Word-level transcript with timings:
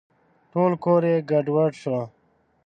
ټول 0.51 0.71
کور 0.83 1.01
یې 1.11 1.17
ګډوډ 1.29 1.71
شو. 1.81 1.99